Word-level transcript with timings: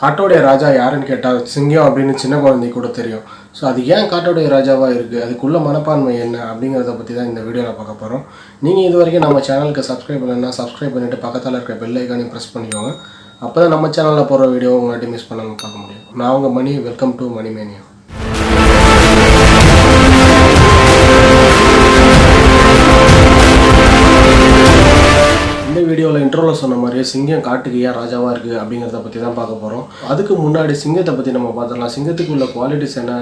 காட்டோடைய 0.00 0.40
ராஜா 0.48 0.68
யாருன்னு 0.78 1.08
கேட்டால் 1.10 1.38
சிங்கம் 1.52 1.86
அப்படின்னு 1.86 2.12
சின்ன 2.22 2.34
குழந்தை 2.44 2.68
கூட 2.76 2.88
தெரியும். 2.98 3.24
ஸோ 3.58 3.62
அது 3.70 3.80
ஏன் 3.94 4.08
காட்டோடைய 4.12 4.48
ராஜாவாக 4.54 4.94
இருக்குது 4.96 5.22
அதுக்குள்ள 5.24 5.58
மனப்பான்மை 5.66 6.12
என்ன? 6.24 6.36
அப்படிங்கிறத 6.50 6.92
பற்றி 6.98 7.14
தான் 7.18 7.28
இந்த 7.30 7.40
வீடியோவில் 7.46 7.78
பார்க்க 7.80 8.02
போகிறோம் 8.02 8.24
நீங்கள் 8.66 8.86
இது 8.88 8.96
வரைக்கும் 9.00 9.26
நம்ம 9.26 9.42
சேனலுக்கு 9.48 9.88
சப்ஸ்கிரைப் 9.90 10.22
பண்ணலன்னா 10.22 10.52
சப்ஸ்கிரைப் 10.60 10.94
பண்ணிவிட்டு 10.96 11.24
பக்கத்தில் 11.26 11.58
இருக்க 11.58 11.80
பெல் 11.82 11.98
ஐக்கானையும் 12.02 12.32
ப்ரெஸ் 12.34 12.52
பண்ணிக்கோங்க. 12.54 12.92
அப்போ 13.46 13.56
தான் 13.60 13.74
நம்ம 13.76 13.90
சேனலில் 13.96 14.30
போகிற 14.32 14.46
வீடியோ 14.54 14.72
உங்கள்கிட்ட 14.78 15.14
மிஸ் 15.14 15.28
பண்ணாமல் 15.30 15.62
பார்க்க 15.62 15.84
முடியும். 15.84 16.06
நான் 16.20 16.34
உங்கள் 16.38 16.56
Mani 16.58 16.72
welcome 16.88 17.16
to 17.20 17.26
Mani 17.38 17.52
mania 17.58 17.82
இந்த 25.78 25.90
வீடியோவில் 25.90 26.22
இன்ட்ரோவில் 26.24 26.58
சொன்ன 26.60 26.76
மாதிரியே 26.82 27.02
சிங்கம் 27.10 27.42
காட்டுக்கு 27.46 27.80
ஏன் 27.88 27.96
ராஜாவாக 27.98 28.30
இருக்குது 28.34 28.56
அப்படிங்கிறத 28.60 29.00
பற்றி 29.02 29.18
தான் 29.24 29.36
பார்க்க 29.36 29.58
போகிறோம் 29.60 29.84
அதுக்கு 30.12 30.34
முன்னாடி 30.44 30.72
சிங்கத்தை 30.80 31.12
பற்றி 31.18 31.32
நம்ம 31.36 31.50
பார்த்துடலாம். 31.58 31.92
சிங்கத்துக்கு 31.96 32.32
உள்ள 32.36 32.46
குவாலிட்டிஸ் 32.54 32.96
என்ன? 33.02 33.12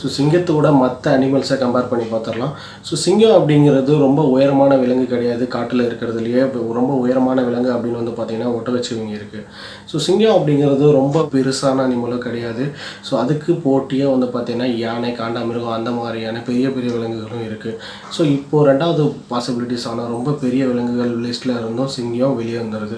ஸோ 0.00 0.08
சிங்கத்தோட 0.16 0.68
மற்ற 0.82 1.12
அனிமல்ஸை 1.16 1.56
கம்பேர் 1.62 1.88
பண்ணி 1.92 2.06
பார்த்துடலாம். 2.12 2.52
ஸோ 2.88 2.98
சிங்கம் 3.04 3.34
அப்படிங்கிறது 3.38 3.94
ரொம்ப 4.04 4.20
உயரமான 4.34 4.76
விலங்கு 4.82 5.06
கிடையாது. 5.14 5.46
காட்டில் 5.54 5.84
இருக்கிறதுலையே 5.88 6.44
ரொம்ப 6.78 6.92
உயரமான 7.04 7.44
விலங்கு 7.48 7.72
அப்படின்னு 7.76 8.00
வந்து 8.02 8.14
பார்த்திங்கன்னா 8.18 8.52
ஒட்டகச்சிவிங்கி 8.58 9.18
இருக்குது 9.20 9.44
ஸோ 9.92 10.02
சிங்கம் 10.06 10.36
அப்படிங்கிறது 10.36 10.84
ரொம்ப 11.00 11.24
பெருசான 11.34 11.84
அனிமலும் 11.88 12.24
கிடையாது. 12.26 12.66
ஸோ 13.08 13.12
அதுக்கு 13.22 13.52
போட்டியாக 13.66 14.14
வந்து 14.14 14.30
பார்த்திங்கன்னா 14.36 14.70
யானை 14.84 15.12
காண்டாமிருகம் 15.22 15.76
அந்த 15.78 15.92
மாதிரியான 15.98 16.44
பெரிய 16.50 16.68
பெரிய 16.78 16.92
விலங்குகளும் 16.98 17.44
இருக்குது 17.48 17.76
ஸோ 18.14 18.22
இப்போது 18.36 18.68
ரெண்டாவது 18.72 19.02
பாசிபிலிட்டிஸ் 19.34 19.90
ஆனால் 19.92 20.14
ரொம்ப 20.16 20.38
பெரிய 20.46 20.62
விலங்குகள் 20.72 21.12
லிஸ்ட்டில் 21.26 21.58
இருந்தும் 21.60 21.92
சிங்கம் 22.04 22.36
வெளியே 22.36 22.58
வந்துடுது 22.58 22.96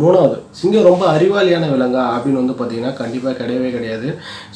மூணாவது 0.00 0.38
சிங்கம் 0.58 0.86
ரொம்ப 0.88 1.04
அறிவாளியான 1.14 1.68
விலங்கா 1.72 2.02
அப்படின்னு 2.14 2.40
வந்து 2.40 2.54
பார்த்தீங்கன்னா 2.56 2.90
கண்டிப்பாக 2.98 3.32
கிடையவே 3.38 3.68
கிடையாது. 3.76 4.08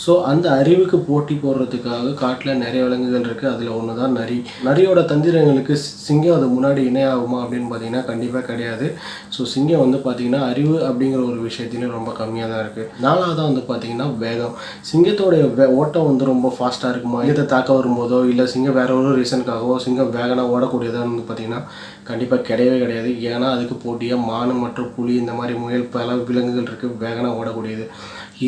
ஸோ 0.02 0.12
அந்த 0.30 0.46
அறிவுக்கு 0.60 0.96
போட்டி 1.06 1.34
போடுறதுக்காக 1.44 2.12
காட்டில் 2.22 2.60
நிறைய 2.62 2.80
விலங்குகள் 2.86 3.24
இருக்குது 3.28 3.50
அதில் 3.52 3.70
ஒன்று 3.77 3.92
தான் 4.00 4.16
நரி. 4.20 4.36
நரியோட 4.66 5.02
தந்திரங்களுக்கு 5.12 5.74
சிங்கம் 6.06 6.36
அது 6.38 6.48
முன்னாடி 6.56 6.82
இணையாகுமா 6.91 7.38
அப்படின்னு 7.44 7.69
பார்த்தீங்கன்னா 7.70 8.02
கண்டிப்பாக 8.10 8.44
கிடையாது. 8.50 8.88
ஸோ 9.36 9.47
சிங்கம் 9.55 9.82
வந்து 9.84 10.00
பார்த்தீங்கன்னா 10.06 10.42
அறிவு 10.50 10.77
அப்படிங்கிற 10.88 11.22
ஒரு 11.30 11.41
விஷயத்திலையும் 11.48 11.97
ரொம்ப 11.98 12.12
கம்மியாக 12.20 12.50
தான் 12.52 12.62
இருக்குது 12.64 12.91
நாலாவதாக 13.06 13.48
வந்து 13.50 13.64
பார்த்தீங்கன்னா 13.70 14.08
வேகம். 14.25 14.54
சிங்கத்தோடைய 14.91 15.47
வே 15.60 15.69
ஓட்டம் 15.80 16.10
வந்து 16.10 16.30
ரொம்ப 16.32 16.50
ஃபாஸ்ட்டாக 16.58 16.92
இருக்குமா? 16.94 17.22
சிங்கத்தை 17.25 17.47
தாக்க 17.54 17.78
வரும்போதோ 17.78 18.20
இல்லை 18.32 18.47
சிங்கம் 18.54 18.78
வேற 18.80 18.91
ஒரு 19.00 19.16
ரீசனுக்காகவோ 19.22 19.78
சிங்கம் 19.86 20.14
வேகனாக 20.19 20.54
ஓடக்கூடியதாக 20.56 21.08
வந்து 21.08 21.27
பார்த்தீங்கன்னா 21.30 21.62
கண்டிப்பாக 22.10 22.47
கிடையவே 22.50 22.77
கிடையாது. 22.84 23.10
ஏன்னா 23.32 23.48
அதுக்கு 23.56 23.75
போட்டியாக 23.82 24.27
மானு 24.30 24.54
மற்றும் 24.62 24.92
புலி 24.94 25.12
இந்த 25.22 25.30
இந்த 25.31 25.41
மாதிரி 25.41 25.55
முயல் 25.59 25.84
பல 25.97 26.14
விலங்குகள் 26.28 26.69
இருக்குது 26.70 27.00
வேகனாக 27.03 27.39
ஓடக்கூடியது. 27.41 27.84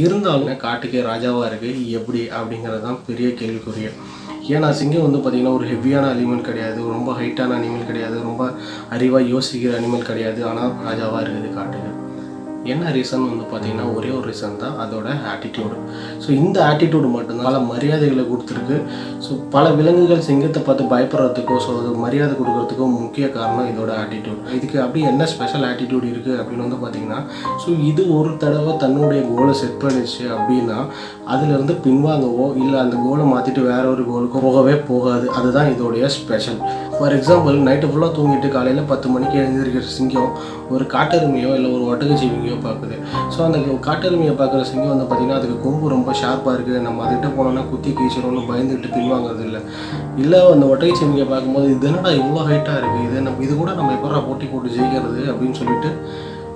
இருந்தாலும் 0.01 0.59
காட்டுக்கே 0.65 1.01
ராஜாவாக 1.09 1.49
இருக்குது 1.51 1.87
எப்படி 1.99 2.21
அப்படிங்கிறது 2.39 2.83
தான் 2.87 3.01
பெரிய 3.09 3.29
கேள்விக்குரிய 3.41 3.89
ஏன்னா 4.55 4.69
சிங்கம் 4.79 5.07
வந்து 5.07 5.19
பார்த்திங்கன்னா 5.19 5.57
ஒரு 5.59 5.67
ஹெவியான 5.73 6.11
அனிமல் 6.15 6.47
கிடையாது 6.49 6.81
ரொம்ப 6.95 7.13
ஹைட்டான 7.21 7.57
அனிமல் 7.59 7.89
கிடையாது 7.91 8.17
ரொம்ப 8.23 8.45
அறிவாக 8.97 9.33
யோசிக்கிற 9.35 9.75
அனிமல் 9.81 10.09
கிடையாது 10.11 10.43
ஆனால் 10.45 10.73
ராஜாவாக 10.89 11.25
இருக்குது 11.25 11.51
காட்டுக்கு. 11.59 12.02
என்ன 12.65 12.91
ரீசன் 12.97 13.25
வந்து 13.29 13.45
பார்த்தீங்கன்னா 13.51 13.87
ஒரே 13.97 14.11
ஒரு 14.11 14.27
ரீசன் 14.31 14.59
தான் 14.63 14.77
அதோட 14.83 15.09
ஆட்டிடியூடு 15.31 15.77
ஸோ 16.25 16.29
இந்த 16.31 16.59
ஆட்டிடியூடு 16.69 17.09
மட்டும்தான் 17.15 17.49
பல 17.49 17.59
மரியாதைகளை 17.71 18.25
கொடுத்துருக்கு. 18.31 18.77
ஸோ 19.25 19.31
பல 19.51 19.65
விலங்குகள் 19.71 20.25
சிங்கத்தை 20.29 20.63
பார்த்து 20.63 20.85
பயப்படுறதுக்கோ 20.93 21.57
ஸோ 21.65 21.71
அது 21.79 21.91
மரியாதை 22.05 22.35
கொடுக்கறதுக்கோ 22.37 22.87
முக்கிய 23.01 23.29
காரணம் 23.29 23.71
இதோட 23.73 23.91
ஆட்டிடியூட் 24.03 24.53
இதுக்கு 24.59 24.81
அப்படி 24.85 25.03
என்ன 25.11 25.27
ஸ்பெஷல் 25.33 25.67
ஆட்டிடியூட் 25.71 26.07
இருக்குது 26.13 26.39
அப்படின்னு 26.41 26.67
வந்து 26.67 26.81
பார்த்தீங்கன்னா 26.85 27.21
ஸோ 27.65 27.83
இது 27.91 28.05
ஒரு 28.19 28.37
தடவை 28.37 28.75
தன்னுடைய 28.77 29.23
கோலை 29.33 29.55
செட் 29.55 29.83
பண்ணிச்சு 29.85 30.25
அப்படின்னா 30.37 30.79
அதுலேருந்து 31.27 31.77
பின்வாங்கவோ 31.87 32.57
இல்லை 32.63 32.79
அந்த 32.81 32.97
கோலை 32.97 33.27
மாற்றிட்டு 33.33 33.65
வேற 33.73 33.85
ஒரு 33.89 34.05
கோலுக்கோ 34.13 34.41
போகவே 34.47 34.75
போகாது. 34.75 35.31
அதுதான் 35.31 35.73
இதோடைய 35.75 36.07
ஸ்பெஷல் 36.07 36.61
ஃபார் 37.03 37.15
எக்ஸாம்பிள் 37.17 37.57
நைட்டு 37.67 37.87
ஃபுல்லாக 37.91 38.13
தூங்கிட்டு 38.17 38.49
காலையில் 38.55 38.89
பத்து 38.91 39.07
மணிக்கு 39.13 39.37
எழுந்திருக்கிற 39.41 39.87
சிங்கம் 39.95 40.35
ஒரு 40.75 40.85
காட்டெருமையோ 40.93 41.51
இல்லை 41.57 41.71
ஒரு 41.77 41.85
ஒட்டகச்சிவிங்கியோ 41.93 42.57
பார்க்குது. 42.67 42.97
ஸோ 43.35 43.39
அந்த 43.47 43.59
காட்டெருமையை 43.87 44.35
பார்க்குற 44.41 44.61
சிங்கம் 44.69 44.93
வந்து 44.93 45.07
பார்த்திங்கன்னா 45.07 45.39
அதுக்கு 45.41 45.57
கொம்பு 45.65 45.93
ரொம்ப 45.95 46.13
ஷார்ப்பாக 46.21 46.55
இருக்குது 46.57 46.85
நம்ம 46.87 47.03
அதுகிட்ட 47.07 47.31
போனோம்னா 47.39 47.65
குத்தி 47.71 47.91
கீச்சிடும்னு 47.99 48.43
பயந்துட்டு 48.51 48.91
பின்வாங்கிறது 48.97 49.43
இல்லை. 49.49 49.63
இல்லை 50.25 50.41
அந்த 50.55 50.67
ஒட்டகச்சிவிங்கியை 50.73 51.27
பார்க்கும்போது 51.33 51.69
இது 51.75 51.89
என்னடா 51.91 52.13
இவ்வளோ 52.21 52.45
ஹைட்டாக 52.51 52.79
இருக்குது 52.83 53.07
இது 53.09 53.27
நம்ம 53.29 53.45
இது 53.49 53.57
கூட 53.63 53.73
நம்ம 53.81 53.97
எப்படா 53.99 54.23
போட்டி 54.29 54.49
போட்டு 54.53 54.77
ஜெயிக்கிறது? 54.77 55.23
அப்படின்னு 55.33 55.59
சொல்லிட்டு 55.63 55.91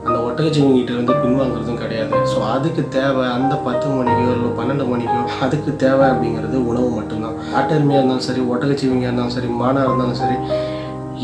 அந்த 0.07 0.19
ஒட்டகச்சிவிங்கிட்ட 0.29 0.93
இருந்து 0.97 1.15
பின்வாங்குறதும் 1.23 1.83
கிடையாது. 1.85 2.15
ஸோ 2.33 2.39
அதுக்கு 2.55 2.83
தேவை 2.97 3.25
அந்த 3.37 3.55
பத்து 3.67 3.87
மணிக்கோ 3.97 4.31
இல்லை 4.37 4.51
பன்னெண்டு 4.59 4.87
மணிக்கோ 4.93 5.21
அதுக்கு 5.47 5.71
தேவை 5.85 6.05
அப்படிங்கிறது 6.13 6.57
உணவு 6.71 6.89
மட்டும்தான். 6.99 7.37
ஆட்டெருமையாக 7.59 8.01
இருந்தாலும் 8.01 8.27
சரி 8.29 8.43
ஒட்டகச்சிவிங்கியாக 8.53 9.11
இருந்தாலும் 9.11 9.37
சரி 9.37 9.51
மானாக 9.61 9.87
இருந்தாலும் 9.89 10.21
சரி 10.23 10.39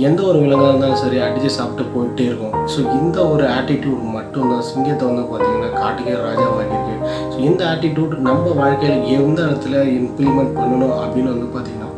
எந்த 0.09 0.21
ஒரு 0.29 0.39
விலங்காக 0.43 0.69
இருந்தாலும் 0.73 1.01
சரி 1.03 1.19
அடித்து 1.25 1.49
சாப்பிட்டு 1.57 1.85
போயிட்டே 1.95 2.25
இருக்கும். 2.29 2.55
ஸோ 2.73 2.79
இந்த 2.99 3.19
ஒரு 3.33 3.45
ஆட்டிடியூட் 3.57 4.05
மட்டும்தான். 4.17 4.65
சிங்கத்தை 4.71 5.05
வந்து 5.11 5.25
பார்த்திங்கன்னா 5.33 5.71
காட்டுக்கே 5.81 6.15
ராஜாவாகியிருக்கு 6.27 6.95
ஸோ 7.33 7.37
இந்த 7.49 7.63
ஆட்டிடியூட் 7.73 8.15
நம்ம 8.29 8.55
வாழ்க்கையில் 8.61 9.05
எந்த 9.19 9.39
இடத்துல 9.49 9.83
இம்ப்ளிமெண்ட் 9.99 10.57
பண்ணணும் 10.61 10.97
அப்படின்னு 11.03 11.33
வந்து 11.35 11.49
பார்த்திங்கன்னா 11.57 11.91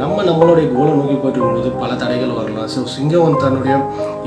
நம்ம 0.00 0.22
நம்மளுடைய 0.28 0.66
கோலை 0.74 0.92
நோக்கி 0.98 1.16
போயிட்டு 1.16 1.38
இருக்கும்போது 1.38 1.70
பல 1.82 1.90
தடைகள் 2.00 2.36
வரலாம். 2.38 2.68
ஸோ 2.72 2.80
சிங்கம் 2.94 3.36
தன்னுடைய 3.42 3.74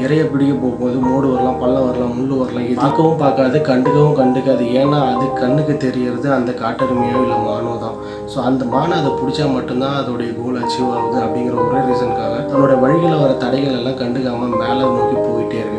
இறைய 0.04 0.22
பிடிக்க 0.32 0.54
போகும்போது 0.62 0.98
மோடு 1.08 1.28
வரலாம் 1.34 1.60
பள்ளம் 1.64 1.88
வரலாம் 1.88 2.14
முள் 2.18 2.32
வரலாம். 2.42 2.68
இது 2.68 2.78
பார்க்கவும் 2.82 3.20
பார்க்காது 3.24 3.60
கண்டுக்கவும் 3.70 4.18
கண்டுக்காது. 4.22 4.66
ஏன்னா 4.82 5.00
அது 5.14 5.26
கண்ணுக்கு 5.42 5.74
தெரியறது 5.86 6.28
அந்த 6.38 6.52
காட்டெருமையோ 6.62 7.18
இல்லை 7.26 7.40
மானோ 7.48 7.74
தான். 7.86 7.98
ஸோ 8.34 8.38
அந்த 8.50 8.64
மானை 8.76 8.96
அதை 9.02 9.12
பிடிச்சா 9.22 9.48
மட்டும்தான் 9.58 9.98
அதோடைய 10.02 10.32
கோல் 10.40 10.62
அச்சீவ் 10.64 10.94
ஆகுது 10.96 11.20
அப்படிங்கிற 11.26 11.58
ஒரே 11.66 11.82
ரீசனுக்காக 11.90 12.36
தன்னோட 12.52 12.76
வழியில் 12.86 13.22
வர 13.24 13.34
தடைகள் 13.46 13.78
எல்லாம் 13.82 14.00
கண்டுக்காமல் 14.04 14.60
மேலே 14.64 14.82
நோக்கி 14.96 15.18
போயிட்டே 15.28 15.60
இருக்கு. 15.64 15.77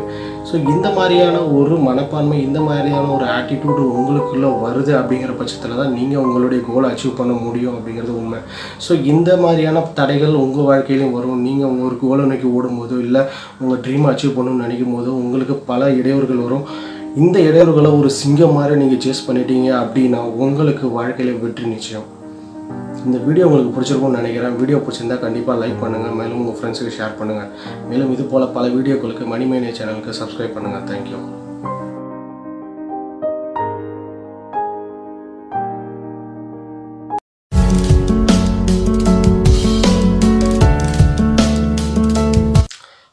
ஸோ 0.49 0.55
இந்த 0.73 0.87
மாதிரியான 0.97 1.37
ஒரு 1.57 1.75
மனப்பான்மை 1.87 2.37
இந்த 2.45 2.59
மாதிரியான 2.67 3.09
ஒரு 3.15 3.25
ஆட்டிடியூடு 3.35 3.83
உங்களுக்குள்ளே 3.97 4.49
வருது 4.63 4.91
அப்படிங்கிற 4.99 5.33
பட்சத்தில் 5.39 5.79
தான் 5.81 5.93
நீங்கள் 5.97 6.23
உங்களுடைய 6.25 6.59
கோலை 6.69 6.87
அச்சீவ் 6.91 7.19
பண்ண 7.19 7.33
முடியும் 7.45 7.75
அப்படிங்கிறது 7.75 8.13
உண்மை. 8.21 8.39
ஸோ 8.85 8.91
இந்த 9.13 9.29
மாதிரியான 9.43 9.85
தடைகள் 9.99 10.41
உங்கள் 10.43 10.69
வாழ்க்கையிலையும் 10.69 11.15
வரும். 11.17 11.43
நீங்கள் 11.47 11.77
ஒரு 11.87 11.97
கோலை 12.03 12.25
நோக்கி 12.31 12.49
ஓடும்போதோ 12.57 12.99
இல்லை 13.07 13.23
உங்கள் 13.61 13.81
ட்ரீமை 13.87 14.09
அச்சீவ் 14.13 14.37
பண்ணணும்னு 14.37 14.65
நினைக்கும் 14.65 14.95
போதோ 14.97 15.13
உங்களுக்கு 15.23 15.57
பல 15.71 15.91
இடையூறுகள் 15.99 16.45
வரும். 16.45 16.65
இந்த 17.23 17.37
இடையூறுகளை 17.49 17.91
ஒரு 17.99 18.11
சிங்கம் 18.21 18.57
மாதிரி 18.59 18.75
நீங்கள் 18.83 19.03
சேஸ் 19.07 19.27
பண்ணிட்டீங்க 19.27 19.69
அப்படின்னா 19.83 20.21
உங்களுக்கு 20.45 20.87
வாழ்க்கையில் 20.99 21.43
வெற்றி 21.43 21.67
நிச்சயம். 21.75 22.07
இந்த 22.99 23.17
வீடியோ 23.25 23.45
உங்களுக்கு 23.47 23.73
பிடிச்சிருக்கும்னு 23.73 24.19
நினைக்கிறேன். 24.19 24.55
வீடியோ 24.59 24.77
பிடிச்சிருந்தா 24.79 25.17
கண்டிப்பாக 25.21 25.59
லைக் 25.61 25.81
பண்ணுங்கள் 25.81 26.17
மேலும் 26.19 26.39
உங்கள் 26.39 26.57
ஃப்ரெண்ட்ஸுக்கு 26.57 26.95
ஷேர் 26.97 27.19
பண்ணுங்கள் 27.19 27.51
மேலும் 27.89 28.13
இது 28.13 28.23
போல் 28.31 28.53
பல 28.57 28.67
வீடியோக்களுக்கு 28.69 29.25
மணிமேனிய 29.33 29.73
சேனலுக்கு 29.77 30.19
சப்ஸ்கிரைப் 30.19 30.57
பண்ணுங்கள் 30.57 30.87
தேங்க்யூ 30.89 31.19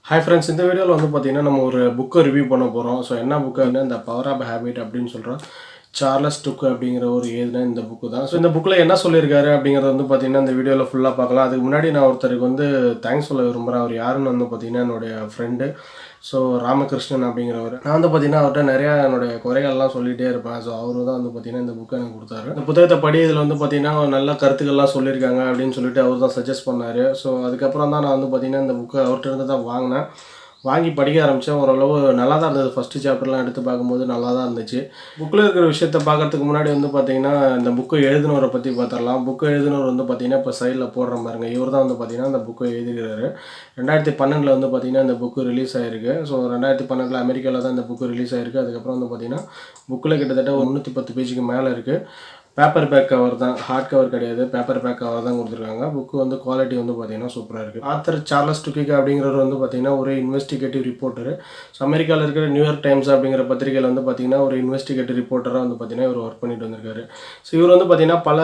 ஹாய் 0.06 0.22
ஃப்ரெண்ட்ஸ் 0.24 0.50
இந்த 0.50 0.64
வீடியோவில் 0.66 0.92
வந்து 0.92 1.08
பார்த்தீங்கன்னா 1.08 1.46
நம்ம 1.46 1.62
ஒரு 1.62 1.80
புக்கை 1.96 2.20
ரிவ்யூ 2.26 2.44
பண்ண 2.50 2.66
போகிறோம் 2.68 3.00
ஸோ 3.06 3.12
என்ன 3.22 3.38
புக்கு 3.40 3.64
இந்த 3.80 3.96
பவர் 4.04 4.28
ஆஃப் 4.32 4.44
ஹேபிட் 4.48 4.78
அப்படின்னு 4.82 5.10
சொல்கிறோம் 5.12 5.40
சார்லஸ் 5.98 6.40
டுக் 6.44 6.64
அப்படிங்கிற 6.70 7.04
ஒரு 7.16 7.26
எழுதின 7.40 7.64
இந்த 7.68 7.82
புக்கு 7.90 8.06
தான். 8.14 8.26
ஸோ 8.30 8.34
இந்த 8.40 8.50
புக்கில் 8.54 8.82
என்ன 8.84 8.94
சொல்லியிருக்காரு 9.02 9.48
அப்படிங்கிறத 9.56 9.92
வந்து 9.92 10.06
பார்த்தீங்கன்னா 10.08 10.42
இந்த 10.44 10.54
வீடியோவில் 10.58 10.88
ஃபுல்லாக 10.90 11.14
பார்க்கலாம். 11.20 11.46
அதுக்கு 11.48 11.64
முன்னாடி 11.66 11.88
நான் 11.94 12.06
ஒருத்தருக்கு 12.08 12.48
வந்து 12.48 12.66
தேங்க்ஸ் 13.04 13.28
சொல்ல 13.30 13.46
விரும்புகிறேன் 13.48 13.82
அவர் 13.84 13.94
யாருன்னு 14.02 14.32
வந்து 14.32 14.48
பார்த்தீங்கன்னா 14.50 14.84
என்னுடைய 14.86 15.14
ஃப்ரெண்டு 15.34 15.68
ஸோ 16.28 16.38
ராமகிருஷ்ணன் 16.66 17.26
அப்படிங்கிறவர். 17.28 17.74
நான் 17.84 17.96
வந்து 17.96 18.08
பார்த்தீங்கன்னா 18.12 18.42
அவர்கிட்ட 18.42 18.62
நிறையா 18.72 18.92
என்னுடைய 19.06 19.32
குறைகள்லாம் 19.44 19.92
சொல்லிகிட்டே 19.96 20.26
இருப்பேன். 20.30 20.60
ஸோ 20.64 20.70
அவரு 20.80 21.04
தான் 21.08 21.18
வந்து 21.18 21.32
பார்த்தீங்கன்னா 21.34 21.64
இந்த 21.64 21.74
புக்கை 21.80 21.96
எனக்கு 21.98 22.16
கொடுத்தாரு. 22.18 22.48
இந்த 22.54 22.64
புத்தகத்தை 22.68 22.98
படி 23.04 23.18
இதில் 23.26 23.42
வந்து 23.44 23.58
பார்த்தீங்கன்னா 23.60 23.92
நல்ல 24.16 24.32
கருத்துக்கள்லாம் 24.42 24.94
சொல்லியிருக்காங்க 24.96 25.42
அப்படின்னு 25.50 25.76
சொல்லிட்டு 25.78 26.02
அவர் 26.06 26.24
தான் 26.24 26.36
சஜஸ்ட் 26.38 26.68
பண்ணார். 26.70 27.04
ஸோ 27.20 27.28
அதுக்கப்புறம் 27.48 27.94
தான் 27.94 28.04
நான் 28.06 28.16
வந்து 28.16 28.30
பார்த்தீங்கன்னா 28.32 28.64
இந்த 28.66 28.76
புக்கை 28.80 29.00
அவர்கிட்ட 29.06 29.30
இருந்து 29.32 29.52
தான் 29.52 29.68
வாங்கினேன். 29.70 30.08
வாங்கி 30.68 30.90
படிக்க 30.98 31.18
ஆரம்பித்தேன் 31.24 31.60
ஓரளவு 31.62 31.96
நல்லா 32.20 32.36
தான் 32.38 32.48
இருந்தது 32.50 32.70
ஃபஸ்ட்டு 32.74 33.02
சாப்டர்லாம் 33.04 33.42
எடுத்து 33.44 33.62
பார்க்கும்போது 33.68 34.04
நல்லா 34.12 34.28
தான் 34.36 34.46
இருந்துச்சு 34.46 34.80
புக்கில் 35.20 35.42
இருக்கிற 35.44 35.64
விஷயத்த 35.72 35.98
பார்க்கறதுக்கு 36.08 36.46
முன்னாடி 36.48 36.70
வந்து 36.74 36.90
பார்த்தீங்கன்னா 36.94 37.34
இந்த 37.58 37.70
புக்கை 37.78 38.00
எழுதினவரை 38.08 38.48
பற்றி 38.54 38.70
பார்த்துடலாம். 38.78 39.22
புக்கை 39.28 39.48
எழுதினவர் 39.54 39.90
வந்து 39.90 40.06
பார்த்தீங்கன்னா 40.08 40.40
இப்போ 40.42 40.54
சைடில் 40.60 40.92
போடுற 40.96 41.18
பாருங்க. 41.26 41.48
இவர் 41.56 41.72
தான் 41.74 41.84
வந்து 41.84 41.98
பார்த்தீங்கன்னா 41.98 42.30
அந்த 42.32 42.40
புக்கை 42.48 42.70
எழுதிக்கிறாரு 42.76 43.26
ரெண்டாயிரத்தி 43.80 44.14
பன்னெண்டில் 44.20 44.54
வந்து 44.54 44.70
பார்த்தீங்கன்னா 44.72 45.04
இந்த 45.06 45.16
புக்கு 45.22 45.48
ரிலீஸ் 45.50 45.76
ஆயிருக்கு. 45.80 46.14
ஸோ 46.30 46.34
ரெண்டாயிரத்தி 46.54 46.88
பன்னெண்டில் 46.92 47.22
அமெரிக்காவில் 47.24 47.64
தான் 47.66 47.76
இந்த 47.76 47.86
புக்கு 47.90 48.10
ரிலீஸ் 48.14 48.34
ஆயிருக்கு. 48.38 48.62
அதுக்கப்புறம் 48.64 48.96
வந்து 48.98 49.10
பார்த்தீங்கன்னா 49.12 49.42
புக்கில் 49.92 50.18
கிட்டத்தட்ட 50.22 50.56
ஒரு 50.58 50.66
முந்நூற்றி 50.68 50.94
பத்து 50.98 51.14
பேஜுக்கு 51.18 51.44
மேலே 51.52 51.70
இருக்குது 51.76 52.02
பேப்பர் 52.58 52.88
பேக் 52.90 53.08
கவர் 53.10 53.34
தான் 53.42 53.56
ஹார்ட் 53.64 53.88
கவர் 53.90 54.12
கிடையாது. 54.12 54.42
பேப்பர் 54.52 54.80
பேக் 54.84 55.00
கவர் 55.00 55.24
தான் 55.26 55.36
கொடுத்துருக்காங்க. 55.38 55.86
புக்கு 55.94 56.14
வந்து 56.20 56.36
குவாலிட்டி 56.44 56.76
வந்து 56.80 56.94
பார்த்தீங்கன்னா 56.98 57.32
சூப்பராக 57.34 57.62
இருக்குது 57.64 57.84
ஆத்தர் 57.92 58.16
சார்லஸ் 58.30 58.62
டுக்கிகா 58.66 58.94
அப்படிங்கிறவர் 58.98 59.42
வந்து 59.42 59.56
பார்த்தீங்கன்னா 59.62 59.92
ஒரு 60.02 60.12
இன்வெஸ்டிகேட்டிவ் 60.22 60.84
ரிப்போர்ட்டர் 60.90 61.30
ஸோ 61.76 61.80
அமெரிக்காவில் 61.88 62.24
இருக்கிற 62.26 62.46
நியூயார்க் 62.54 62.84
டைம்ஸ் 62.86 63.10
அப்படிங்கிற 63.14 63.42
பத்திரிகையில் 63.50 63.88
வந்து 63.90 64.04
பார்த்தீங்கன்னா 64.06 64.40
ஒரு 64.46 64.56
இன்வெஸ்டிகேட்டிவ் 64.62 65.18
ரிப்போர்ட்டராக 65.22 65.62
வந்து 65.64 65.76
பார்த்தீங்கன்னா 65.80 66.08
இவர் 66.10 66.22
ஒர்க் 66.24 66.40
பண்ணிட்டு 66.44 66.66
வந்திருக்காரு. 66.66 67.02
ஸோ 67.48 67.52
இவர் 67.58 67.74
வந்து 67.74 67.88
பார்த்தீங்கன்னா 67.90 68.18
பல 68.28 68.40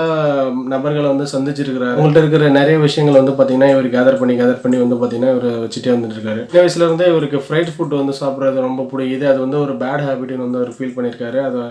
நபர்களை 0.74 1.08
வந்து 1.12 1.28
சந்திச்சிருக்கிறார். 1.34 1.96
உங்கள்கிட்ட 1.96 2.24
இருக்கிற 2.24 2.50
நிறைய 2.58 2.76
விஷயங்கள் 2.86 3.18
வந்து 3.20 3.34
பார்த்தீங்கன்னா 3.38 3.70
இவர் 3.74 3.88
கேதர் 3.96 4.20
பண்ணி 4.20 4.36
கேதர் 4.42 4.62
பண்ணி 4.66 4.78
வந்து 4.84 4.98
பார்த்தீங்கன்னா 5.00 5.32
இவர் 5.36 5.48
வச்சுட்டே 5.64 5.94
வந்துட்டு 5.96 6.18
இருக்காரு 6.18 6.44
சின்ன 6.50 6.64
வயசுல 6.66 7.08
இவருக்கு 7.14 7.40
ஃப்ரைட் 7.46 7.72
ஃபுட் 7.76 7.98
வந்து 8.00 8.16
சாப்பிட்றது 8.20 8.66
ரொம்ப 8.68 8.86
பிடிக்குது. 8.92 9.26
அது 9.32 9.40
வந்து 9.46 9.60
ஒரு 9.64 9.74
பேட் 9.84 10.06
ஹேபிட்னு 10.08 10.46
வந்து 10.46 10.60
அவர் 10.62 10.76
ஃபீல் 10.76 10.94
பண்ணியிருக்காரு 10.98 11.40
அதை 11.48 11.64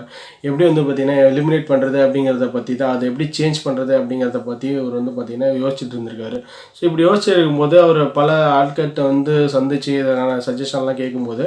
எப்படி 0.48 0.64
வந்து 0.70 0.84
பார்த்தீங்கன்னா 0.84 1.18
எலிமினேட் 1.32 1.70
பண்ணுறது 1.72 1.98
அப்படிங்கிற 2.04 2.30
அப்படிங்கிறத 2.32 2.56
பற்றி 2.56 2.72
தான் 2.80 2.92
அதை 2.94 3.04
எப்படி 3.10 3.26
சேஞ்ச் 3.38 3.58
பண்ணுறது 3.64 3.92
அப்படிங்கிறத 3.98 4.38
பற்றி 4.48 4.68
இவர் 4.78 4.98
வந்து 4.98 5.12
பார்த்திங்கன்னா 5.16 5.50
யோசிச்சுட்டு 5.62 5.94
இருந்திருக்காரு. 5.96 6.38
ஸோ 6.76 6.80
இப்படி 6.88 7.02
யோசிச்சிருக்கும் 7.08 7.60
போது 7.62 7.76
அவர் 7.84 8.00
பல 8.18 8.28
ஆட்கிட்ட 8.58 9.00
வந்து 9.12 9.34
சந்தித்து 9.54 9.92
இதற்கான 10.00 10.38
சஜஷன்லாம் 10.48 11.00
கேட்கும்போது 11.02 11.46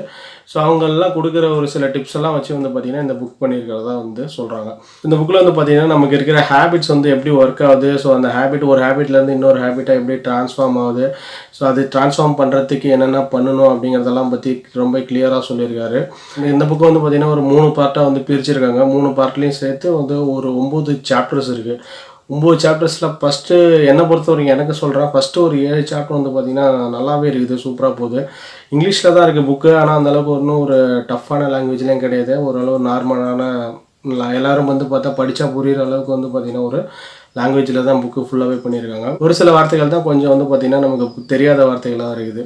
ஸோ 0.51 0.57
அவங்கெல்லாம் 0.63 1.13
கொடுக்குற 1.15 1.45
ஒரு 1.59 1.67
சில 1.73 1.85
டிப்ஸ் 1.93 2.15
எல்லாம் 2.17 2.35
வச்சு 2.35 2.51
வந்து 2.55 2.69
பார்த்தீங்கன்னா 2.73 3.05
இந்த 3.05 3.15
புக் 3.21 3.39
பண்ணியிருக்கிறதா 3.43 3.93
வந்து 4.03 4.23
சொல்கிறாங்க 4.35 4.71
இந்த 5.05 5.15
புக்கில் 5.19 5.39
வந்து 5.41 5.53
பார்த்தீங்கன்னா 5.55 5.93
நமக்கு 5.95 6.17
இருக்கிற 6.17 6.39
ஹேபிட்ஸ் 6.51 6.91
வந்து 6.93 7.07
எப்படி 7.13 7.31
ஒர்க் 7.41 7.63
ஆகுது? 7.69 7.89
ஸோ 8.03 8.07
அந்த 8.17 8.29
ஹேபிட் 8.35 8.65
ஒரு 8.71 8.81
ஹேபிட்லேருந்து 8.85 9.35
இன்னொரு 9.37 9.59
ஹேபிட்டாக 9.63 9.99
எப்படி 10.01 10.17
ட்ரான்ஸ்ஃபார்ம் 10.27 10.77
ஆகுது? 10.83 11.07
ஸோ 11.57 11.61
அது 11.71 11.81
ட்ரான்ஸ்ஃபார்ம் 11.93 12.37
பண்ணுறதுக்கு 12.41 12.89
என்னென்ன 12.95 13.23
பண்ணணும் 13.33 13.69
அப்படிங்கிறதெல்லாம் 13.71 14.31
பற்றி 14.33 14.53
ரொம்ப 14.81 14.99
கிளியராக 15.09 15.41
சொல்லியிருக்காரு. 15.49 16.01
இந்த 16.53 16.63
புக்கு 16.69 16.89
வந்து 16.89 17.01
பார்த்தீங்கன்னா 17.01 17.33
ஒரு 17.37 17.43
மூணு 17.51 17.67
பார்ட்டாக 17.79 18.07
வந்து 18.09 18.23
பிரிச்சிருக்காங்க. 18.29 18.81
மூணு 18.93 19.09
பார்ட்லேயும் 19.21 19.59
சேர்த்து 19.61 19.87
வந்து 19.99 20.15
ஒரு 20.35 20.47
ஒம்பது 20.61 20.74
சாப்டர்ஸ் 21.11 21.49
இருக்குது 21.55 21.79
ஒம்பது 22.33 22.57
சாப்டர்ஸில் 22.63 23.15
ஃபஸ்ட்டு 23.21 23.55
என்னை 23.89 24.03
பொறுத்த 24.09 24.29
வரைக்கும் 24.31 24.53
எனக்கு 24.55 24.73
சொல்கிறேன் 24.79 25.09
ஃபஸ்ட்டு 25.13 25.43
ஒரு 25.47 25.55
ஏழு 25.69 25.81
சாப்டர் 25.91 26.17
வந்து 26.17 26.31
பார்த்திங்கன்னா 26.35 26.67
நல்லாவே 26.95 27.27
இருக்குது 27.31 27.61
சூப்பராக 27.63 27.93
போகுது. 27.99 28.19
இங்கிலீஷில் 28.73 29.13
தான் 29.15 29.25
இருக்குது 29.25 29.49
புக்கு 29.49 29.71
ஆனால் 29.81 29.97
அந்தளவுக்கு 29.99 30.31
ஒன்றும் 30.37 30.61
ஒரு 30.65 30.77
டஃப்பான 31.11 31.49
லாங்குவேஜ்லேயும் 31.55 32.03
கிடையாது. 32.05 32.35
ஓரளவு 32.47 32.87
நார்மலான 32.89 33.43
எல்லாரும் 34.39 34.71
வந்து 34.71 34.85
பார்த்தா 34.89 35.11
படித்தா 35.19 35.45
புரியுற 35.57 35.79
அளவுக்கு 35.85 36.15
வந்து 36.15 36.31
பார்த்திங்கன்னா 36.33 36.67
ஒரு 36.69 36.79
லாங்குவேஜில் 37.37 37.87
தான் 37.87 38.01
புக்கு 38.03 38.27
ஃபுல்லாகவே 38.27 38.57
பண்ணியிருக்காங்க. 38.65 39.07
ஒரு 39.25 39.33
சில 39.39 39.51
வார்த்தைகள் 39.55 39.93
தான் 39.93 40.07
கொஞ்சம் 40.09 40.33
வந்து 40.33 40.45
பார்த்திங்கன்னா 40.49 40.85
நமக்கு 40.87 41.29
தெரியாத 41.33 41.61
வார்த்தைகளாக 41.69 42.15
இருக்குது. 42.17 42.43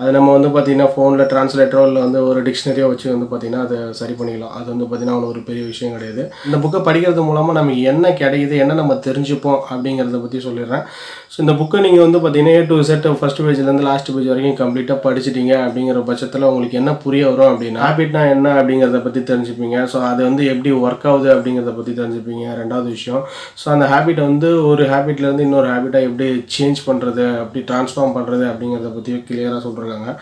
அது 0.00 0.10
நம்ம 0.16 0.28
வந்து 0.36 0.48
பார்த்திங்கன்னா 0.54 0.88
ஃபோனில் 0.92 1.28
ட்ரான்ஸ்லேட்டரோ 1.30 1.82
இல்லை 1.88 2.00
வந்து 2.04 2.18
ஒரு 2.28 2.40
டிக்ஷனரியோ 2.46 2.86
வச்சு 2.90 3.06
வந்து 3.14 3.26
பார்த்திங்கன்னா 3.30 3.62
அதை 3.66 3.78
சரி 4.00 4.14
பண்ணிக்கலாம். 4.18 4.54
அது 4.58 4.66
வந்து 4.72 4.84
பார்த்திங்கன்னா 4.84 5.16
அவ்வளோ 5.16 5.30
ஒரு 5.32 5.40
பெரிய 5.48 5.62
விஷயம் 5.70 5.94
கிடையாது. 5.96 6.22
இந்த 6.48 6.58
புக்கை 6.64 6.80
படிக்கிறது 6.88 7.22
மூலமாக 7.28 7.56
நமக்கு 7.58 7.82
என்ன 7.92 8.12
கிடைக்குது 8.20 8.56
என்ன 8.64 8.76
நம்ம 8.80 8.94
தெரிஞ்சுப்போம் 9.06 9.60
அப்படிங்கிறத 9.72 10.20
பற்றி 10.24 10.40
சொல்லிடுறேன். 10.46 10.84
ஸோ 11.32 11.38
இந்த 11.44 11.54
புக்கை 11.60 11.80
நீங்கள் 11.86 12.04
வந்து 12.06 12.20
பார்த்திங்கன்னா 12.22 12.54
ஏ 12.58 12.62
டு 12.70 12.76
செட் 12.90 13.08
ஃபஸ்ட் 13.20 13.42
பேஜ்லேருந்து 13.46 13.86
லாஸ்ட் 13.88 14.10
பேஜ் 14.14 14.30
வரைக்கும் 14.32 14.58
கம்ப்ளீட்டாக 14.62 14.98
படிச்சிட்டீங்க 15.06 15.52
அப்படிங்கிற 15.66 16.00
பட்சத்தில் 16.08 16.48
உங்களுக்கு 16.50 16.80
என்ன 16.82 16.94
புரிய 17.04 17.24
வரும் 17.32 17.50
அப்படின்னா 17.52 17.82
ஹேபிட்னா 17.86 18.22
என்ன 18.34 18.54
அப்படிங்கிறத 18.60 19.00
பற்றி 19.06 19.22
தெரிஞ்சுப்பீங்க. 19.32 19.76
ஸோ 19.92 19.98
அது 20.10 20.20
வந்து 20.28 20.42
எப்படி 20.54 20.72
ஒர்க் 20.84 21.06
ஆகுது 21.12 21.30
அப்படிங்கிறத 21.36 21.74
பற்றி 21.80 21.94
தெரிஞ்சுப்பீங்க. 22.00 22.46
ரெண்டாவது 22.62 22.88
விஷயம். 22.96 23.22
ஸோ 23.62 23.68
அந்த 23.74 23.86
ஹேபிட் 23.92 24.22
வந்து 24.28 24.50
ஒரு 24.70 24.86
ஹேபிட்லேருந்து 24.94 25.46
இன்னொரு 25.48 25.70
ஹேபிட்டாக 25.74 26.08
எப்படி 26.08 26.28
சேஞ்ச் 26.56 26.82
பண்ணுறது 26.88 27.26
அப்படி 27.44 27.62
ட்ரான்ஸ்ஃபார்ம் 27.72 28.16
பண்ணுறது 28.18 28.46
அப்படிங்கிறத 28.52 28.90
பற்றி 28.96 29.14
கிளியராக 29.28 29.62
இருக்காங்க 29.90 30.12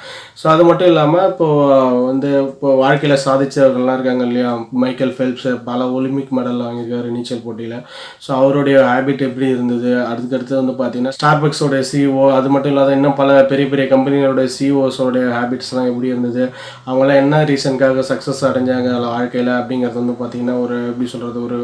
ஸோ 0.40 0.46
அது 0.52 0.62
மட்டும் 0.68 0.90
இல்லாமல் 0.92 1.26
இப்போது 1.30 2.02
வந்து 2.08 2.28
இப்போ 2.50 2.68
வாழ்க்கையில் 2.82 3.22
சாதிச்சவர்கள்லாம் 3.26 3.96
இருக்காங்க 3.98 4.24
இல்லையா? 4.28 4.50
மைக்கேல் 4.82 5.14
ஃபெல்ப்ஸ் 5.16 5.48
பல 5.68 5.80
ஒலிம்பிக் 5.96 6.34
மெடல் 6.38 6.62
வாங்கியிருக்காரு 6.66 7.08
நீச்சல் 7.14 7.42
போட்டியில். 7.46 7.76
ஸோ 8.24 8.30
அவருடைய 8.40 8.76
ஹேபிட் 8.90 9.22
எப்படி 9.28 9.46
இருந்தது? 9.54 9.90
அதுக்கடுத்து 10.12 10.54
வந்து 10.60 10.74
பார்த்தீங்கன்னா 10.80 11.14
ஸ்டார்பக்ஸோட 11.18 11.78
சிஓ 11.90 12.24
அது 12.38 12.48
மட்டும் 12.54 12.72
இல்லாத 12.74 12.96
இன்னும் 12.98 13.18
பல 13.22 13.38
பெரிய 13.52 13.66
பெரிய 13.72 13.86
கம்பெனிகளோட 13.94 14.44
சிஓஸோடைய 14.56 15.24
ஹேபிட்ஸ்லாம் 15.38 15.90
எப்படி 15.92 16.12
இருந்தது? 16.12 16.44
அவங்களாம் 16.88 17.22
என்ன 17.24 17.42
ரீசனுக்காக 17.52 18.04
சக்ஸஸ் 18.12 18.44
அடைஞ்சாங்க 18.50 18.92
வாழ்க்கையில்? 19.16 19.52
அப்படிங்கிறது 19.60 20.00
வந்து 20.02 20.16
பார்த்திங்கன்னா 20.22 20.56
ஒரு 20.66 20.78
எப்படி 20.92 21.08
சொல்கிறது 21.14 21.40
ஒரு 21.48 21.58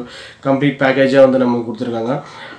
கம்ப்ளீட் 0.48 0.80
பேக்கேஜாக 0.82 1.26
வந்து 1.26 1.42
நமக்கு 1.44 1.66
கொடுத்துருக்காங்க. 1.68 2.14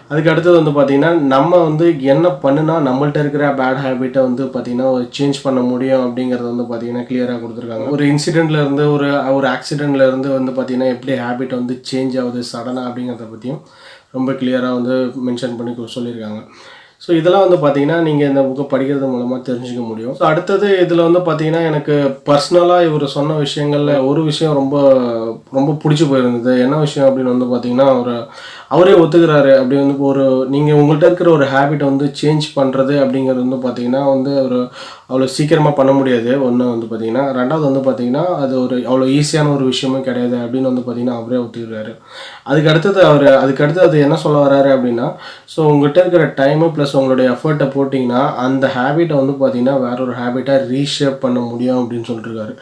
அதுக்கு 0.09 0.31
அடுத்தது 0.31 0.55
வந்து 0.57 0.73
பார்த்திங்கன்னா 0.75 1.11
நம்ம 1.33 1.59
வந்து 1.67 1.85
என்ன 2.13 2.27
பண்ணுனா 2.43 2.73
நம்மள்ட்ட 2.87 3.21
இருக்கிற 3.23 3.45
பேட் 3.59 3.79
ஹேபிட்டை 3.85 4.21
வந்து 4.27 4.43
பார்த்திங்கன்னா 4.53 4.89
சேஞ்ச் 5.17 5.39
பண்ண 5.45 5.61
முடியும் 5.69 6.03
அப்படிங்கிறது 6.07 6.47
வந்து 6.51 6.65
பார்த்திங்கன்னா 6.71 7.05
கிளியராக 7.09 7.39
கொடுத்துருக்காங்க. 7.43 7.87
ஒரு 7.95 8.05
இன்சிடெண்ட்லேருந்து 8.11 8.85
ஒரு 8.95 9.07
ஒரு 9.37 9.47
ஆக்சிடெண்ட்லேருந்து 9.55 10.29
வந்து 10.37 10.53
பார்த்திங்கன்னா 10.57 10.91
எப்படி 10.95 11.15
ஹேபிட் 11.25 11.57
வந்து 11.59 11.77
சேஞ்ச் 11.91 12.17
ஆகுது 12.23 12.41
சடனாக 12.53 12.87
அப்படிங்கிறத 12.89 13.27
பற்றியும் 13.33 13.61
ரொம்ப 14.17 14.31
கிளியராக 14.41 14.77
வந்து 14.79 14.95
மென்ஷன் 15.29 15.57
பண்ணி 15.59 15.73
சொல்லியிருக்காங்க. 15.97 16.41
ஸோ 17.05 17.11
இதெல்லாம் 17.19 17.43
வந்து 17.45 17.57
பார்த்தீங்கன்னா 17.63 17.97
நீங்கள் 18.07 18.29
இந்த 18.29 18.41
புக்கை 18.45 18.63
படிக்கிறது 18.69 19.07
மூலமாக 19.09 19.39
தெரிஞ்சுக்க 19.47 19.81
முடியும். 19.89 20.15
ஸோ 20.19 20.23
அடுத்தது 20.29 20.67
இதில் 20.83 21.05
வந்து 21.07 21.19
பார்த்தீங்கன்னா 21.27 21.61
எனக்கு 21.71 21.95
பர்சனலாக 22.29 22.87
இவர் 22.87 23.05
சொன்ன 23.15 23.35
விஷயங்களில் 23.43 24.03
ஒரு 24.09 24.21
விஷயம் 24.29 24.57
ரொம்ப 24.61 24.77
ரொம்ப 25.57 25.71
பிடிச்சி 25.83 26.05
போயிருந்தது. 26.11 26.53
என்ன 26.65 26.79
விஷயம் 26.85 27.07
அப்படின்னு 27.09 27.33
வந்து 27.33 27.49
பார்த்தீங்கன்னா 27.51 27.87
அவர் 27.95 28.13
அவரே 28.75 28.93
ஒத்துக்கிறாரு. 29.01 29.51
அப்படி 29.59 29.75
வந்து 29.81 29.97
ஒரு 30.11 30.23
நீங்கள் 30.53 30.79
உங்கள்கிட்ட 30.79 31.09
இருக்கிற 31.09 31.31
ஒரு 31.37 31.47
ஹேபிட்டை 31.53 31.85
வந்து 31.91 32.07
சேஞ்ச் 32.21 32.47
பண்ணுறது 32.57 32.95
அப்படிங்கிறது 33.03 33.45
வந்து 33.45 33.59
பார்த்தீங்கன்னா 33.65 34.03
வந்து 34.13 34.31
ஒரு 34.47 34.59
அவ்வளோ 35.09 35.25
சீக்கிரமாக 35.35 35.73
பண்ண 35.79 35.91
முடியாது. 35.97 36.31
ஒன்று 36.45 36.69
வந்து 36.71 36.87
பார்த்தீங்கன்னா 36.89 37.23
ரெண்டாவது 37.37 37.65
வந்து 37.69 37.81
பார்த்தீங்கன்னா 37.87 38.23
அது 38.43 38.53
ஒரு 38.63 38.75
அவ்வளோ 38.89 39.07
ஈஸியான 39.17 39.51
ஒரு 39.55 39.65
விஷயமும் 39.71 40.05
கிடையாது 40.07 40.37
அப்படின்னு 40.43 40.71
வந்து 40.71 40.83
பார்த்தீங்கன்னா 40.85 41.17
அவரே 41.19 41.39
ஒத்துக்கிறாரு 41.43 41.93
அதுக்கு 42.49 42.71
அடுத்தது 42.71 43.01
அவர் 43.09 43.27
அதுக்கு 43.41 43.63
அடுத்து 43.65 43.85
அது 43.87 44.03
என்ன 44.05 44.17
சொல்ல 44.23 44.39
வராரு 44.45 44.71
அப்படின்னா 44.75 45.07
ஸோ 45.53 45.59
உங்கள்கிட்ட 45.71 46.03
இருக்கிற 46.03 46.25
டைமு 46.41 46.69
ப்ளஸ் 46.75 46.95
உங்களுடைய 46.99 47.27
எஃபர்ட்டை 47.35 47.69
போட்டிங்கன்னா 47.75 48.23
அந்த 48.45 48.67
ஹேபிட்டை 48.77 49.17
வந்து 49.21 49.35
பார்த்தீங்கன்னா 49.41 49.77
வேற 49.85 49.97
ஒரு 50.07 50.15
ஹேபிட்டாக 50.21 50.67
ரீஷேப் 50.73 51.23
பண்ண 51.25 51.39
முடியும் 51.51 51.79
அப்படின்னு 51.81 52.09
சொல்லிட்டுருக்காரு 52.11 52.55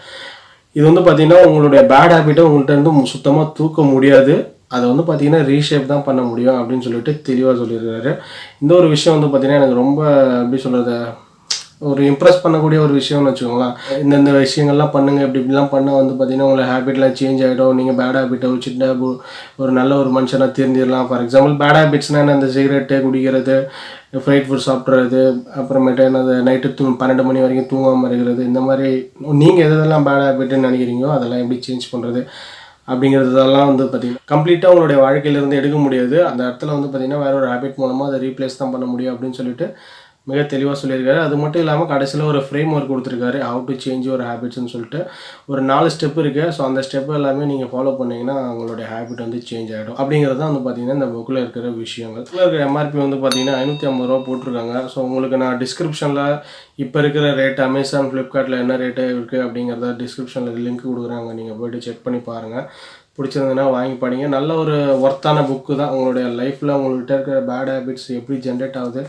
இது 0.75 0.85
வந்து 0.89 1.01
பார்த்தீங்கன்னா 1.01 1.41
உங்களுடைய 1.47 1.81
பேட் 1.93 2.15
ஹேபிட்டை 2.17 2.45
உங்கள்கிட்ட 2.47 2.77
இருந்து 2.77 3.13
சுத்தமாக 3.15 3.53
தூக்க 3.59 3.81
முடியாது. 3.93 4.35
அதை 4.75 4.85
வந்து 4.89 5.03
பார்த்தீங்கன்னா 5.07 5.41
ரீஷேப் 5.49 5.91
தான் 5.91 6.05
பண்ண 6.05 6.21
முடியும் 6.29 6.57
அப்படின்னு 6.59 6.85
சொல்லிட்டு 6.85 7.11
தெளிவாக 7.27 7.55
சொல்லியிருக்காரு 7.59 8.11
இந்த 8.61 8.71
ஒரு 8.79 8.87
விஷயம் 8.93 9.15
வந்து 9.15 9.27
பார்த்தீங்கன்னா 9.27 9.59
எனக்கு 9.61 9.81
ரொம்ப 9.81 9.99
எப்படி 10.39 10.59
சொல்கிறது 10.63 10.95
ஒரு 11.81 12.03
இம்ப்ரெஸ் 12.03 12.43
பண்ணக்கூடிய 12.43 12.79
ஒரு 12.79 12.93
விஷயம்னு 12.93 13.29
வச்சுக்கோங்களேன். 13.29 13.73
இந்தந்த 14.01 14.31
விஷயங்கள்லாம் 14.35 14.91
பண்ணுங்க 14.91 15.21
இப்படி 15.21 15.43
இப்படிலாம் 15.43 15.73
பண்ணால் 15.73 15.99
வந்து 15.99 16.13
பார்த்தீங்கன்னா 16.13 16.41
உங்களை 16.41 16.69
ஹேபிட்லாம் 16.69 17.15
சேஞ்ச் 17.19 17.41
ஆகிடும் 17.45 17.73
நீங்கள் 17.73 17.95
பேட் 17.95 18.19
ஹேபிட்டை 18.19 18.49
வச்சுட்டு 18.53 18.87
ஒரு- 19.57 19.71
நல்ல 19.71 19.97
ஒரு 19.97 20.09
மனுஷனாக 20.09 20.55
தெரிஞ்சிடலாம் 20.59 21.07
ஃபார் 21.07 21.25
எக்ஸாம்பிள் 21.25 21.55
பேட் 21.55 21.79
ஹேபிட்ஸ்னால் 21.79 22.23
என்ன? 22.23 22.33
இந்த 22.33 22.45
சிகரெட்டு 22.47 23.01
குடிக்கிறது 23.01 23.57
ஃப்ரைட் 24.15 24.47
ஃபுட் 24.47 24.65
சாப்பிட்றது 24.65 25.21
அப்புறமேட்டு 25.59 26.03
என்னது? 26.09 26.33
நைட்டு 26.47 26.73
தூ 26.73 26.89
பன்னெண்டு 26.89 27.23
மணி 27.23 27.39
வரைக்கும் 27.39 27.71
தூங்காமல் 27.71 28.07
இருக்கிறது. 28.07 28.45
இந்த 28.45 28.61
மாதிரி 28.61 28.89
நீங்கள் 29.33 29.65
எதெல்லாம் 29.67 30.05
பேட் 30.05 30.25
ஹேபிட்னு 30.27 30.67
நினைக்கிறீங்களோ 30.67 31.11
அதெல்லாம் 31.11 31.39
எப்படி 31.39 31.59
சேஞ்ச் 31.67 31.91
பண்ணுறது 31.93 32.21
அப்படிங்கிறதெல்லாம் 32.87 33.65
வந்து 33.65 33.83
பார்த்தீங்கன்னா 33.83 34.23
கம்ப்ளீட்டாக 34.31 34.65
உங்களுடைய 34.65 35.01
வாழ்க்கையிலேருந்து 35.03 35.55
எடுக்க 35.55 35.77
முடியாது. 35.77 36.25
அந்த 36.25 36.43
இடத்துல 36.43 36.73
வந்து 36.75 36.87
பார்த்தீங்கன்னா 36.87 37.19
வேற 37.19 37.33
ஒரு 37.33 37.47
ஹேபிட் 37.47 37.75
மூலமாக 37.75 38.15
அதை 38.15 38.27
ரீப்ளேஸ் 38.27 38.57
தான் 38.57 38.71
பண்ண 38.71 38.85
முடியும் 38.85 39.15
அப்படின்னு 39.15 39.31
சொல்லிட்டு 39.31 39.67
மிக 40.31 40.41
தெளிவாக 40.51 40.75
சொல்லியிருக்காரு. 40.81 41.19
அது 41.27 41.35
மட்டும் 41.41 41.61
இல்லாமல் 41.63 41.89
கடைசியில் 41.91 42.23
ஒரு 42.31 42.39
ஃப்ரேம் 42.47 42.71
ஒர்க் 42.75 42.91
கொடுத்துருக்காரு 42.91 43.39
ஹவு 43.47 43.61
டு 43.69 43.73
சேஞ்ச் 43.85 44.05
ஒரு 44.15 44.23
ஹேபிட்ஸ்னு 44.29 44.71
சொல்லிட்டு. 44.73 44.99
ஒரு 45.51 45.61
நாலு 45.71 45.87
ஸ்டெப் 45.95 46.19
இருக்குது 46.23 46.53
ஸோ 46.57 46.61
அந்த 46.67 46.81
ஸ்டெப் 46.87 47.11
எல்லாமே 47.19 47.47
நீங்கள் 47.51 47.71
ஃபாலோ 47.73 47.93
பண்ணிங்கன்னா 47.99 48.35
உங்களுடைய 48.51 48.85
ஹேபிட் 48.93 49.23
வந்து 49.25 49.41
சேஞ்ச் 49.49 49.73
ஆகிடும் 49.75 49.99
அப்படிங்கிறது 50.01 50.39
தான் 50.41 50.51
வந்து 50.51 50.63
பார்த்தீங்கன்னா 50.65 50.97
இந்த 50.99 51.09
புக்கில் 51.15 51.41
இருக்கிற 51.43 51.73
விஷயங்கள். 51.83 52.25
இருக்கிற 52.39 52.63
எம்ஆர்பி 52.69 52.99
வந்து 53.05 53.19
பார்த்தீங்கன்னா 53.23 53.57
ஐநூற்றி 53.63 53.89
ஐம்பது 53.91 54.09
ரூபா 54.11 54.21
போட்டிருக்காங்க. 54.29 54.75
ஸோ 54.93 54.97
உங்களுக்கு 55.07 55.41
நான் 55.43 55.61
டிஸ்கிரிப்ஷனில் 55.65 56.25
இப்போ 56.85 56.97
இருக்கிற 57.03 57.25
ரேட் 57.41 57.61
அமேசான் 57.69 58.09
ஃப்ளிப்கார்ட்டில் 58.11 58.61
என்ன 58.63 58.77
ரேட்டு 58.83 59.03
இருக்குது 59.15 59.43
அப்படிங்கிறத 59.47 59.93
டிஸ்கிரிப்ஷனில் 60.03 60.63
லிங்க் 60.67 60.89
கொடுக்குறாங்க. 60.89 61.29
நீங்கள் 61.39 61.59
போய்ட்டு 61.61 61.85
செக் 61.87 62.05
பண்ணி 62.07 62.21
பாருங்கள் 62.31 62.67
பிடிச்சிருந்ததுன்னா 63.17 63.65
வாங்கி 63.75 63.95
படிங்க. 64.03 64.27
நல்ல 64.35 64.51
ஒரு 64.63 64.75
ஒர்த்தான 65.05 65.43
புக்கு 65.49 65.73
தான் 65.81 65.93
உங்களுடைய 65.95 66.25
லைஃப்பில் 66.39 66.75
உங்கள்கிட்ட 66.77 67.13
இருக்கிற 67.17 67.39
பேட் 67.49 67.71
ஹேபிட்ஸ் 67.73 68.09
எப்படி 68.19 68.37
ஜென்ரேட் 68.47 68.79
ஆகுது 68.81 69.01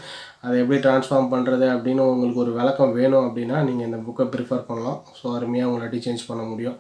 அதை 0.45 0.55
எப்படி 0.63 0.79
ட்ரான்ஸ்ஃபார்ம் 0.87 1.33
பண்ணுறது 1.35 1.67
அப்படின்னு 1.75 2.03
உங்களுக்கு 2.13 2.43
ஒரு 2.45 2.53
விளக்கம் 2.59 2.95
வேணும் 2.99 3.25
அப்படின்னா 3.29 3.59
நீங்கள் 3.69 3.87
இந்த 3.89 3.99
புக்கை 4.07 4.25
ப்ரிஃபர் 4.35 4.69
பண்ணலாம். 4.71 4.99
ஸோ 5.19 5.25
அருமையாக 5.37 5.71
உங்களாட்டி 5.71 6.01
சேஞ்ச் 6.07 6.29
பண்ண 6.31 6.43
முடியும். 6.51 6.77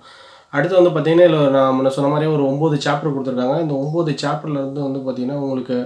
அடுத்து 0.57 0.79
வந்து 0.79 0.91
பார்த்தீங்கன்னா 0.95 1.29
இதில் 1.29 1.55
நான் 1.55 1.75
முன்ன 1.77 1.93
சொன்ன 1.95 2.11
மாதிரி 2.13 2.27
ஒரு 2.35 2.43
ஒம்பது 2.51 2.77
சாப்டர் 2.85 3.15
கொடுத்துருக்காங்க. 3.15 3.57
இந்த 3.65 3.75
ஒம்பது 3.85 4.11
சாப்டர்லேருந்து 4.23 4.85
வந்து 4.87 5.01
பார்த்திங்கன்னா 5.07 5.39
உங்களுக்கு 5.45 5.77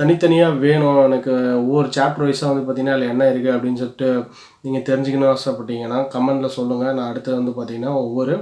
தனித்தனியாக 0.00 0.58
வேணும். 0.64 0.98
எனக்கு 1.08 1.32
ஒவ்வொரு 1.62 1.88
சாப்டர் 1.98 2.26
வைஸாக 2.26 2.50
வந்து 2.52 2.64
பார்த்திங்கன்னா 2.64 2.96
அதில் 2.96 3.12
என்ன 3.14 3.30
இருக்குது 3.32 3.54
அப்படின்னு 3.56 3.82
சொல்லிட்டு 3.82 4.10
நீங்கள் 4.66 4.86
தெரிஞ்சுக்கணும்னு 4.90 5.32
ஆசைப்பட்டீங்கன்னா 5.36 6.00
கமெண்ட்டில் 6.16 6.56
சொல்லுங்கள் 6.58 6.94
நான் 6.98 7.10
அடுத்து 7.12 7.38
வந்து 7.38 7.54
பார்த்தீங்கன்னா 7.60 7.94
ஒவ்வொரு 8.02 8.36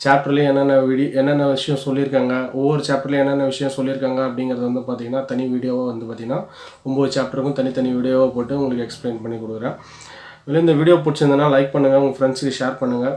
சாப்டர்லேயும் 0.00 0.50
என்னென்ன 0.50 0.74
வீடியோ 0.88 1.08
என்னென்ன 1.20 1.46
விஷயம் 1.54 1.80
சொல்லியிருக்காங்க 1.84 2.34
ஒவ்வொரு 2.58 2.82
சாப்டர்லையும் 2.88 3.24
என்னென்ன 3.24 3.46
விஷயம் 3.52 3.74
சொல்லியிருக்காங்க 3.76 4.20
அப்படிங்கிறது 4.28 4.68
வந்து 4.68 4.82
பார்த்தீங்கன்னா 4.88 5.22
தனி 5.30 5.46
வீடியோவாக 5.54 5.90
வந்து 5.92 6.08
பார்த்தீங்கன்னா 6.08 6.40
ஒம்பது 6.88 7.14
சாப்டருக்கும் 7.16 7.58
தனித்தனி 7.60 7.92
வீடியோவாக 7.98 8.30
போட்டு 8.36 8.58
உங்களுக்கு 8.60 8.86
எக்ஸ்பிளைன் 8.86 9.22
பண்ணி 9.24 9.38
கொடுக்குறேன். 9.44 9.76
இல்லை 10.48 10.60
இந்த 10.64 10.74
வீடியோ 10.80 10.98
பிடிச்சிருந்தனா 11.06 11.48
லைக் 11.56 11.74
பண்ணுங்கள் 11.76 12.02
உங்கள் 12.02 12.18
ஃப்ரெண்ட்ஸுக்கு 12.18 12.58
ஷேர் 12.60 12.80
பண்ணுங்கள் 12.82 13.16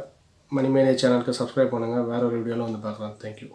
மணிமேனிய 0.52 0.96
சேனலுக்கு 1.04 1.40
சப்ஸ்கிரைப் 1.42 1.76
பண்ணுங்கள் 1.76 2.08
வேறு 2.12 2.26
ஒரு 2.30 2.38
வீடியோவில் 2.40 2.68
வந்து 2.68 2.82
பார்க்குறேன் 2.88 3.20
தேங்க்யூ 3.22 3.50